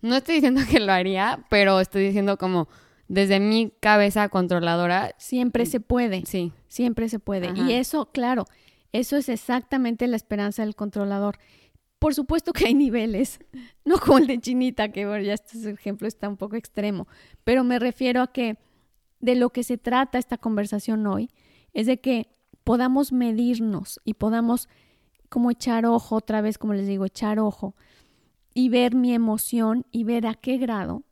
No 0.00 0.16
estoy 0.16 0.36
diciendo 0.36 0.60
que 0.70 0.78
lo 0.78 0.92
haría, 0.92 1.40
pero 1.48 1.80
estoy 1.80 2.04
diciendo 2.04 2.38
como 2.38 2.68
desde 3.12 3.40
mi 3.40 3.70
cabeza 3.78 4.30
controladora. 4.30 5.14
Siempre 5.18 5.66
se 5.66 5.80
puede. 5.80 6.24
Sí. 6.24 6.50
Siempre 6.68 7.10
se 7.10 7.18
puede. 7.18 7.52
Y 7.54 7.72
eso, 7.74 8.06
claro, 8.06 8.46
eso 8.90 9.18
es 9.18 9.28
exactamente 9.28 10.06
la 10.06 10.16
esperanza 10.16 10.64
del 10.64 10.74
controlador. 10.74 11.38
Por 11.98 12.14
supuesto 12.14 12.54
que 12.54 12.68
hay 12.68 12.74
niveles, 12.74 13.38
no 13.84 13.98
como 13.98 14.16
el 14.16 14.26
de 14.26 14.40
Chinita, 14.40 14.88
que 14.88 15.04
bueno, 15.06 15.22
ya 15.24 15.34
este 15.34 15.70
ejemplo 15.70 16.08
está 16.08 16.26
un 16.26 16.38
poco 16.38 16.56
extremo, 16.56 17.06
pero 17.44 17.64
me 17.64 17.78
refiero 17.78 18.22
a 18.22 18.32
que 18.32 18.56
de 19.20 19.34
lo 19.34 19.50
que 19.50 19.62
se 19.62 19.76
trata 19.76 20.18
esta 20.18 20.38
conversación 20.38 21.06
hoy 21.06 21.28
es 21.74 21.86
de 21.86 22.00
que 22.00 22.28
podamos 22.64 23.12
medirnos 23.12 24.00
y 24.04 24.14
podamos 24.14 24.70
como 25.28 25.50
echar 25.50 25.84
ojo 25.84 26.16
otra 26.16 26.40
vez, 26.40 26.56
como 26.56 26.72
les 26.72 26.86
digo, 26.86 27.04
echar 27.04 27.38
ojo 27.38 27.76
y 28.54 28.70
ver 28.70 28.94
mi 28.94 29.12
emoción 29.12 29.84
y 29.90 30.04
ver 30.04 30.26
a 30.26 30.34
qué 30.34 30.56
grado 30.56 31.04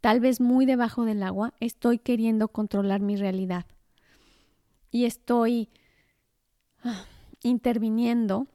tal 0.00 0.20
vez 0.20 0.40
muy 0.40 0.66
debajo 0.66 1.04
del 1.04 1.22
agua, 1.22 1.54
estoy 1.60 1.98
queriendo 1.98 2.48
controlar 2.48 3.00
mi 3.00 3.16
realidad. 3.16 3.66
Y 4.90 5.04
estoy 5.04 5.68
ah, 6.82 7.04
interviniendo 7.42 8.46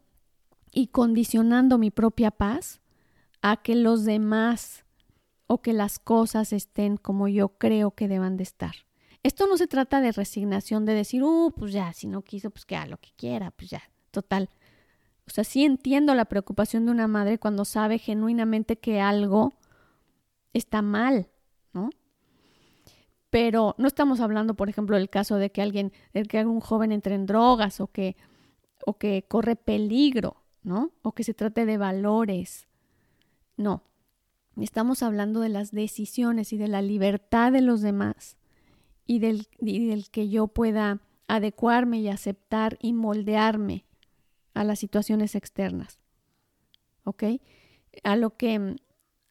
y 0.72 0.88
condicionando 0.88 1.78
mi 1.78 1.92
propia 1.92 2.32
paz 2.32 2.82
a 3.42 3.58
que 3.58 3.76
los 3.76 4.06
demás 4.06 4.86
o 5.48 5.62
que 5.62 5.74
las 5.74 6.00
cosas 6.00 6.54
estén 6.54 6.98
como 6.98 7.28
yo 7.28 7.50
creo 7.50 7.92
que 7.92 8.08
deban 8.08 8.38
de 8.38 8.44
estar. 8.44 8.74
Esto 9.22 9.48
no 9.48 9.58
se 9.58 9.68
trata 9.68 10.02
de 10.02 10.12
resignación, 10.12 10.86
de 10.86 10.94
decir, 10.94 11.24
uh, 11.24 11.54
pues 11.56 11.72
ya, 11.72 11.94
si 11.94 12.08
no 12.08 12.24
quiso, 12.24 12.50
pues 12.50 12.66
que 12.66 12.76
haga 12.76 12.88
lo 12.88 12.98
que 12.98 13.12
quiera, 13.16 13.52
pues 13.52 13.70
ya, 13.70 13.84
total. 14.12 14.50
O 15.28 15.32
sea, 15.32 15.44
sí 15.44 15.64
entiendo 15.64 16.16
la 16.16 16.26
preocupación 16.26 16.86
de 16.86 16.92
una 16.92 17.08
madre 17.08 17.38
cuando 17.38 17.64
sabe 17.64 18.00
genuinamente 18.00 18.78
que 18.78 19.00
algo 19.00 19.54
está 20.54 20.82
mal 20.82 21.30
¿no? 21.74 21.90
Pero 23.30 23.74
no 23.80 23.88
estamos 23.88 24.20
hablando, 24.20 24.54
por 24.54 24.70
ejemplo, 24.70 24.96
del 24.96 25.10
caso 25.10 25.38
de 25.38 25.52
que 25.52 25.62
alguien, 25.62 25.92
de 26.14 26.24
que 26.26 26.38
algún 26.38 26.60
joven 26.60 26.92
entre 26.92 27.16
en 27.16 27.26
drogas 27.26 27.82
o 27.82 27.88
que, 27.88 28.16
o 28.86 28.98
que 28.98 29.26
corre 29.28 29.56
peligro, 29.56 30.44
¿no? 30.62 30.92
O 31.02 31.14
que 31.14 31.24
se 31.24 31.34
trate 31.34 31.66
de 31.66 31.78
valores. 31.78 32.68
No. 33.58 33.84
Estamos 34.56 35.02
hablando 35.02 35.40
de 35.40 35.50
las 35.50 35.72
decisiones 35.72 36.54
y 36.54 36.58
de 36.58 36.68
la 36.68 36.84
libertad 36.84 37.52
de 37.52 37.62
los 37.62 37.82
demás 37.82 38.38
y 39.08 39.18
del, 39.18 39.48
y 39.60 39.88
del 39.88 40.12
que 40.12 40.30
yo 40.30 40.48
pueda 40.48 41.02
adecuarme 41.28 42.00
y 42.00 42.10
aceptar 42.10 42.78
y 42.80 42.94
moldearme 42.94 43.86
a 44.54 44.64
las 44.64 44.80
situaciones 44.80 45.34
externas. 45.34 46.00
¿Ok? 47.04 47.24
A 48.04 48.16
lo 48.16 48.38
que, 48.38 48.76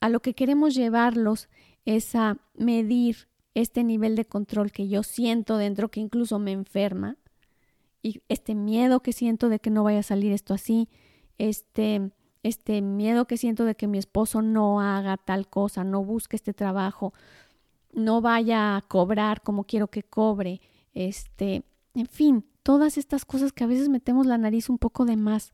a 0.01 0.09
lo 0.09 0.21
que 0.21 0.35
queremos 0.35 0.75
llevarlos 0.75 1.49
es 1.85 2.15
a 2.15 2.39
medir 2.55 3.29
este 3.55 3.85
nivel 3.85 4.17
de 4.17 4.25
control 4.25 4.73
que 4.73 4.89
yo 4.89 5.03
siento 5.03 5.57
dentro, 5.57 5.91
que 5.91 6.01
incluso 6.01 6.39
me 6.39 6.53
enferma, 6.53 7.17
y 8.03 8.21
este 8.29 8.55
miedo 8.55 9.01
que 9.01 9.13
siento 9.13 9.49
de 9.49 9.61
que 9.61 9.71
no 9.71 9.85
vaya 9.85 10.01
a 10.01 10.05
salir 10.05 10.33
esto 10.33 10.55
así, 10.55 10.89
este, 11.39 12.11
este 12.43 12.83
miedo 12.83 13.27
que 13.27 13.37
siento 13.37 13.65
de 13.65 13.77
que 13.77 13.87
mi 13.87 13.99
esposo 13.99 14.43
no 14.43 14.81
haga 14.81 15.17
tal 15.17 15.49
cosa, 15.49 15.85
no 15.85 16.05
busque 16.05 16.37
este 16.37 16.53
trabajo, 16.53 17.13
no 17.93 18.21
vaya 18.21 18.77
a 18.77 18.83
cobrar 18.83 19.43
como 19.43 19.65
quiero 19.65 19.89
que 19.89 20.03
cobre, 20.03 20.61
este, 20.95 21.63
en 21.95 22.07
fin, 22.07 22.45
todas 22.63 22.99
estas 22.99 23.25
cosas 23.25 23.53
que 23.53 23.65
a 23.65 23.69
veces 23.69 23.89
metemos 23.89 24.27
la 24.27 24.39
nariz 24.39 24.69
un 24.69 24.79
poco 24.79 25.05
de 25.05 25.17
más 25.17 25.53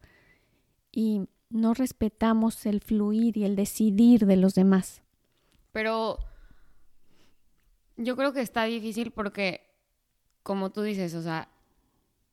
y 0.92 1.22
no 1.50 1.74
respetamos 1.74 2.64
el 2.66 2.80
fluir 2.80 3.36
y 3.36 3.44
el 3.44 3.56
decidir 3.56 4.26
de 4.26 4.36
los 4.36 4.54
demás. 4.54 5.02
Pero 5.72 6.18
yo 7.96 8.16
creo 8.16 8.32
que 8.32 8.40
está 8.40 8.64
difícil 8.64 9.10
porque, 9.10 9.68
como 10.42 10.70
tú 10.70 10.82
dices, 10.82 11.14
o 11.14 11.22
sea, 11.22 11.48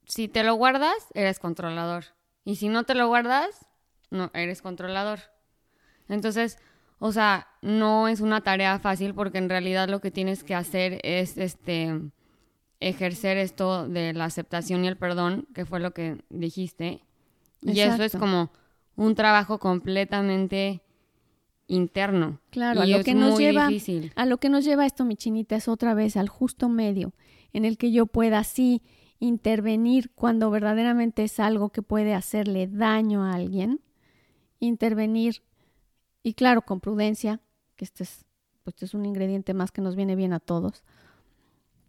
si 0.05 0.27
te 0.27 0.43
lo 0.43 0.55
guardas, 0.55 0.95
eres 1.13 1.39
controlador. 1.39 2.05
Y 2.43 2.57
si 2.57 2.69
no 2.69 2.83
te 2.83 2.95
lo 2.95 3.07
guardas, 3.07 3.67
no 4.11 4.29
eres 4.33 4.61
controlador. 4.61 5.19
Entonces, 6.07 6.59
o 6.99 7.11
sea, 7.11 7.47
no 7.61 8.07
es 8.07 8.21
una 8.21 8.41
tarea 8.41 8.79
fácil 8.79 9.13
porque 9.13 9.39
en 9.39 9.49
realidad 9.49 9.89
lo 9.89 9.99
que 9.99 10.11
tienes 10.11 10.43
que 10.43 10.55
hacer 10.55 10.99
es 11.03 11.37
este 11.37 12.11
ejercer 12.79 13.37
esto 13.37 13.87
de 13.87 14.13
la 14.13 14.25
aceptación 14.25 14.85
y 14.85 14.87
el 14.87 14.97
perdón, 14.97 15.47
que 15.53 15.65
fue 15.65 15.79
lo 15.79 15.91
que 15.91 16.23
dijiste. 16.29 17.03
Y 17.61 17.79
eso 17.79 18.03
es 18.03 18.15
como 18.15 18.51
un 18.95 19.15
trabajo 19.15 19.57
completamente 19.59 20.81
interno. 21.67 22.41
Claro, 22.49 22.81
a 22.81 22.85
lo 22.85 23.03
que 23.03 23.15
nos 23.15 23.37
lleva 23.37 23.69
a 24.15 24.25
lo 24.25 24.37
que 24.37 24.49
nos 24.49 24.65
lleva 24.65 24.85
esto, 24.85 25.05
mi 25.05 25.15
chinita, 25.15 25.55
es 25.55 25.67
otra 25.67 25.93
vez 25.93 26.17
al 26.17 26.29
justo 26.29 26.69
medio 26.69 27.13
en 27.53 27.65
el 27.65 27.77
que 27.77 27.91
yo 27.91 28.05
pueda 28.05 28.39
así 28.39 28.81
intervenir 29.19 30.11
cuando 30.13 30.51
verdaderamente 30.51 31.23
es 31.23 31.39
algo 31.39 31.69
que 31.69 31.81
puede 31.81 32.13
hacerle 32.13 32.67
daño 32.67 33.23
a 33.23 33.33
alguien, 33.33 33.81
intervenir 34.59 35.41
y 36.21 36.33
claro, 36.33 36.63
con 36.63 36.81
prudencia, 36.81 37.39
que 37.75 37.85
este 37.85 38.03
es 38.03 38.25
pues 38.63 38.73
este 38.75 38.85
es 38.85 38.93
un 38.95 39.05
ingrediente 39.05 39.53
más 39.53 39.71
que 39.71 39.81
nos 39.81 39.95
viene 39.95 40.15
bien 40.15 40.33
a 40.33 40.39
todos. 40.39 40.83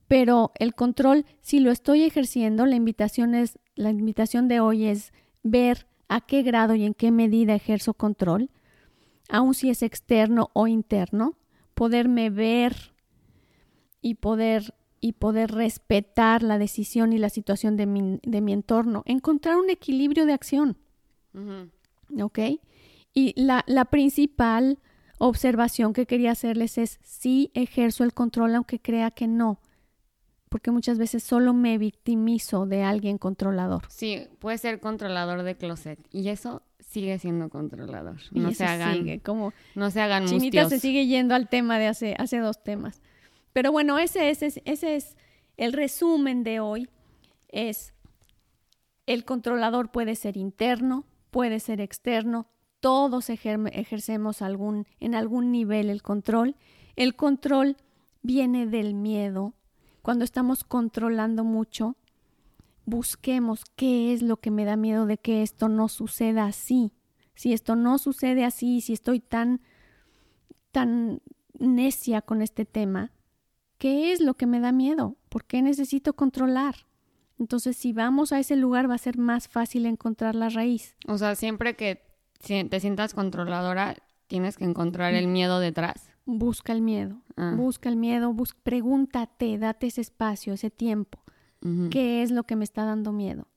Pero 0.09 0.52
el 0.56 0.75
control, 0.75 1.25
si 1.40 1.59
lo 1.59 1.71
estoy 1.71 2.02
ejerciendo, 2.02 2.66
la 2.66 2.76
invitación 2.76 3.35
es 3.35 3.59
la 3.75 3.90
invitación 3.90 4.47
de 4.47 4.61
hoy 4.61 4.85
es 4.85 5.12
ver 5.42 5.87
a 6.09 6.21
qué 6.21 6.42
grado 6.42 6.75
y 6.75 6.85
en 6.85 6.95
qué 6.95 7.11
medida 7.11 7.54
ejerzo 7.54 7.95
control 7.95 8.50
aun 9.28 9.54
si 9.54 9.71
es 9.71 9.83
externo 9.83 10.50
o 10.52 10.66
interno, 10.66 11.37
poderme 11.75 12.30
ver 12.30 12.92
y 14.00 14.14
poder 14.14 14.75
y 15.00 15.12
poder 15.12 15.52
respetar 15.52 16.42
la 16.42 16.59
decisión 16.59 17.12
y 17.12 17.18
la 17.18 17.28
situación 17.28 17.76
de 17.76 17.87
mi, 17.87 18.18
de 18.23 18.40
mi 18.40 18.52
entorno, 18.52 19.02
encontrar 19.06 19.56
un 19.56 19.71
equilibrio 19.71 20.26
de 20.26 20.33
acción. 20.33 20.78
¿Ok? 22.21 22.38
Y 23.12 23.35
la, 23.40 23.62
la 23.66 23.85
principal 23.85 24.78
observación 25.18 25.92
que 25.92 26.06
quería 26.06 26.33
hacerles 26.33 26.78
es 26.78 26.99
si 27.02 27.50
ejerzo 27.54 28.04
el 28.04 28.14
control 28.14 28.54
aunque 28.54 28.80
crea 28.80 29.11
que 29.11 29.28
no. 29.28 29.61
Porque 30.49 30.71
muchas 30.71 30.99
veces 30.99 31.23
solo 31.23 31.53
me 31.55 31.79
victimizo 31.79 32.67
de 32.67 32.83
alguien 32.83 33.19
controlador. 33.19 33.85
Sí, 33.88 34.26
puede 34.38 34.59
ser 34.59 34.81
controlador 34.81 35.43
de 35.43 35.57
closet 35.57 35.99
y 36.11 36.29
eso 36.29 36.62
sigue 36.81 37.19
siendo 37.19 37.49
controlador. 37.49 38.17
No 38.31 38.53
se 38.53 38.65
hagan, 38.65 38.95
sigue, 38.95 39.21
como 39.21 39.53
no 39.75 39.91
se 39.91 40.00
hagan 40.00 40.26
Chinita 40.26 40.69
se 40.69 40.79
sigue 40.79 41.07
yendo 41.07 41.35
al 41.35 41.49
tema 41.49 41.79
de 41.79 41.88
hace, 41.88 42.15
hace 42.19 42.38
dos 42.38 42.62
temas. 42.62 43.03
Pero 43.53 43.73
bueno, 43.73 43.99
ese, 43.99 44.31
ese, 44.31 44.62
ese 44.65 44.97
es 44.97 45.17
el 45.57 45.73
resumen 45.73 46.45
de 46.45 46.61
hoy. 46.61 46.88
Es 47.49 47.95
el 49.07 49.25
controlador 49.25 49.91
puede 49.91 50.15
ser 50.17 50.37
interno, 50.37 51.05
puede 51.31 51.61
ser 51.61 51.81
externo, 51.81 52.49
todos 52.81 53.31
ejercemos 53.31 54.43
algún, 54.43 54.87
en 55.00 55.15
algún 55.15 55.50
nivel 55.50 55.91
el 55.91 56.03
control. 56.03 56.57
El 56.95 57.17
control 57.17 57.76
viene 58.23 58.67
del 58.67 58.95
miedo. 58.95 59.55
Cuando 60.07 60.25
estamos 60.25 60.63
controlando 60.63 61.43
mucho, 61.43 61.97
busquemos 62.85 63.65
qué 63.75 64.13
es 64.13 64.23
lo 64.23 64.37
que 64.37 64.53
me 64.53 64.65
da 64.65 64.77
miedo 64.77 65.05
de 65.05 65.19
que 65.19 65.43
esto 65.43 65.69
no 65.69 65.89
suceda 65.89 66.45
así. 66.45 66.93
Si 67.35 67.53
esto 67.53 67.75
no 67.75 67.99
sucede 67.99 68.45
así, 68.45 68.81
si 68.83 68.93
estoy 68.93 69.19
tan, 69.19 69.63
tan 70.71 71.23
necia 71.59 72.23
con 72.23 72.41
este 72.41 72.65
tema, 72.65 73.11
¿qué 73.79 74.13
es 74.13 74.21
lo 74.21 74.35
que 74.35 74.47
me 74.47 74.61
da 74.61 74.71
miedo? 74.71 75.17
¿Por 75.29 75.45
qué 75.45 75.61
necesito 75.61 76.13
controlar? 76.13 76.87
Entonces, 77.41 77.77
si 77.77 77.93
vamos 77.93 78.31
a 78.31 78.39
ese 78.39 78.55
lugar, 78.55 78.89
va 78.89 78.95
a 78.95 78.99
ser 78.99 79.19
más 79.19 79.49
fácil 79.49 79.87
encontrar 79.87 80.37
la 80.37 80.51
raíz. 80.51 80.95
O 81.09 81.19
sea, 81.19 81.35
siempre 81.35 81.75
que 81.75 82.01
te 82.39 82.79
sientas 82.79 83.13
controladora, 83.13 83.97
tienes 84.29 84.57
que 84.57 84.67
encontrar 84.67 85.15
el 85.15 85.27
miedo 85.27 85.59
detrás. 85.59 86.13
Busca 86.26 86.73
el 86.73 86.83
miedo, 86.83 87.23
ah. 87.37 87.54
busca 87.56 87.88
el 87.88 87.97
miedo, 87.97 88.35
pregúntate, 88.64 89.59
date 89.59 89.87
ese 89.87 90.00
espacio, 90.00 90.52
ese 90.52 90.71
tiempo. 90.71 91.23
¿Qué 91.90 92.23
es 92.23 92.30
lo 92.30 92.45
que 92.45 92.54
me 92.54 92.62
está 92.62 92.85
dando 92.85 93.12
miedo? 93.12 93.49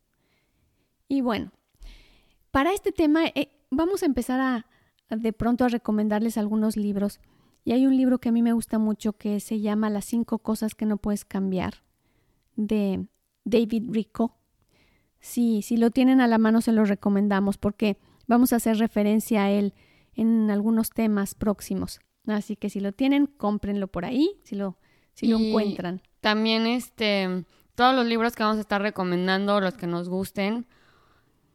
Y 1.08 1.22
bueno, 1.22 1.52
para 2.50 2.74
este 2.74 2.92
tema 2.92 3.26
eh, 3.28 3.52
vamos 3.70 4.02
a 4.02 4.08
empezar 4.08 4.40
a, 4.40 4.66
de 5.16 5.32
pronto 5.34 5.66
a 5.66 5.70
recomendarles 5.70 6.38
algunos 6.38 6.76
libros. 6.76 7.20
Y 7.64 7.74
hay 7.74 7.86
un 7.86 7.96
libro 7.96 8.20
que 8.20 8.30
a 8.30 8.32
mí 8.32 8.42
me 8.42 8.54
gusta 8.54 8.80
mucho 8.80 9.14
que 9.14 9.40
se 9.40 9.60
llama 9.60 9.90
Las 9.90 10.06
cinco 10.06 10.40
cosas 10.40 10.74
que 10.74 10.86
no 10.86 10.98
puedes 10.98 11.26
cambiar 11.26 11.84
de 12.56 13.06
David 13.44 13.84
Rico. 13.90 14.38
Sí, 15.20 15.62
si 15.62 15.78
lo 15.78 15.92
tienen 15.92 16.22
a 16.22 16.28
la 16.28 16.38
mano 16.38 16.62
se 16.62 16.72
lo 16.72 16.86
recomendamos 16.86 17.58
porque 17.58 17.98
vamos 18.28 18.54
a 18.54 18.56
hacer 18.56 18.78
referencia 18.78 19.44
a 19.44 19.52
él 19.52 19.74
en 20.14 20.50
algunos 20.50 20.90
temas 20.92 21.36
próximos. 21.36 22.00
Así 22.32 22.56
que 22.56 22.70
si 22.70 22.80
lo 22.80 22.92
tienen, 22.92 23.26
cómprenlo 23.26 23.88
por 23.88 24.06
ahí, 24.06 24.38
si 24.44 24.56
lo, 24.56 24.78
si 25.14 25.28
lo 25.28 25.38
encuentran. 25.38 26.02
También 26.22 26.68
este, 26.68 27.46
todos 27.76 27.96
los 27.96 28.06
libros 28.06 28.36
que 28.36 28.44
vamos 28.44 28.58
a 28.58 28.62
estar 28.62 28.82
recomendando, 28.82 29.60
los 29.62 29.76
que 29.76 29.88
nos 29.88 30.10
gusten, 30.10 30.66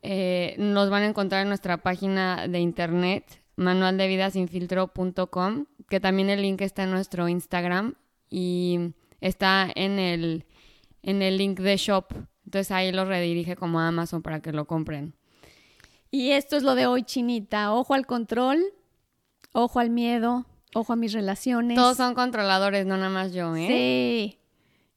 eh, 0.02 0.54
nos 0.58 0.90
van 0.90 1.02
a 1.02 1.06
encontrar 1.06 1.42
en 1.42 1.48
nuestra 1.48 1.78
página 1.78 2.48
de 2.48 2.60
internet, 2.60 3.42
manualdevidasinfiltro.com, 3.56 5.66
que 5.88 6.00
también 6.00 6.30
el 6.30 6.42
link 6.42 6.60
está 6.60 6.84
en 6.84 6.90
nuestro 6.90 7.28
Instagram 7.28 7.94
y 8.28 8.92
está 9.20 9.70
en 9.74 9.98
el 9.98 10.44
en 11.04 11.22
el 11.22 11.38
link 11.38 11.60
de 11.60 11.76
shop. 11.76 12.06
Entonces 12.44 12.70
ahí 12.70 12.92
lo 12.92 13.04
redirige 13.04 13.56
como 13.56 13.80
a 13.80 13.88
Amazon 13.88 14.22
para 14.22 14.40
que 14.40 14.52
lo 14.52 14.66
compren. 14.66 15.14
Y 16.10 16.30
esto 16.30 16.56
es 16.56 16.62
lo 16.62 16.74
de 16.74 16.86
hoy, 16.86 17.02
Chinita. 17.02 17.72
Ojo 17.72 17.94
al 17.94 18.06
control, 18.06 18.62
ojo 19.52 19.80
al 19.80 19.90
miedo, 19.90 20.46
ojo 20.74 20.92
a 20.92 20.96
mis 20.96 21.12
relaciones. 21.12 21.76
Todos 21.76 21.96
son 21.96 22.14
controladores, 22.14 22.86
no 22.86 22.96
nada 22.96 23.10
más 23.10 23.32
yo, 23.32 23.56
¿eh? 23.56 23.66
Sí. 23.66 24.38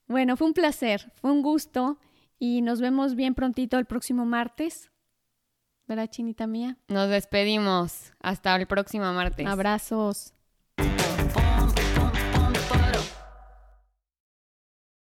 Bueno, 0.07 0.38
fue 0.38 0.48
un 0.48 0.53
placer, 0.53 1.12
fue 1.15 1.31
un 1.31 1.41
gusto 1.41 1.98
y 2.39 2.62
nos 2.62 2.81
vemos 2.81 3.15
bien 3.15 3.34
prontito 3.34 3.77
el 3.77 3.86
próximo 3.86 4.25
martes. 4.25 4.91
¿Verdad, 5.88 6.07
Chinita 6.07 6.48
mía? 6.48 6.77
Nos 6.90 7.09
despedimos. 7.09 8.11
Hasta 8.20 8.55
el 8.55 8.68
próximo 8.68 9.11
martes. 9.13 9.48
Abrazos. 9.48 10.33